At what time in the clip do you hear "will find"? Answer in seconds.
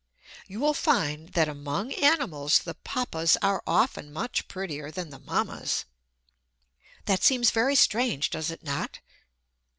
0.59-1.29